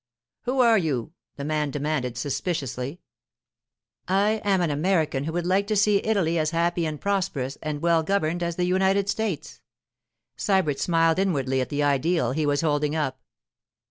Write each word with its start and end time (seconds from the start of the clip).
'Who 0.45 0.61
are 0.61 0.79
you?' 0.79 1.13
the 1.35 1.45
man 1.45 1.69
demanded 1.69 2.17
suspiciously. 2.17 3.01
'I 4.07 4.41
am 4.43 4.59
an 4.61 4.71
American 4.71 5.25
who 5.25 5.33
would 5.33 5.45
like 5.45 5.67
to 5.67 5.75
see 5.75 5.97
Italy 6.03 6.39
as 6.39 6.49
happy 6.49 6.87
and 6.87 6.99
prosperous 6.99 7.55
and 7.61 7.83
well 7.83 8.01
governed 8.01 8.41
as 8.41 8.55
the 8.55 8.65
United 8.65 9.09
States.' 9.09 9.61
Sybert 10.35 10.79
smiled 10.79 11.19
inwardly 11.19 11.61
at 11.61 11.69
the 11.69 11.83
ideal 11.83 12.31
he 12.31 12.47
was 12.47 12.61
holding 12.61 12.95
up. 12.95 13.21